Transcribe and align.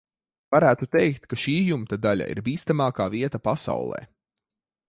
Varētu 0.53 0.87
teikt, 0.95 1.27
ka 1.33 1.39
šī 1.43 1.53
jumta 1.73 2.01
daļa 2.07 2.31
ir 2.35 2.43
bīstamākā 2.49 3.11
vieta 3.17 3.45
pasaulē. 3.51 4.05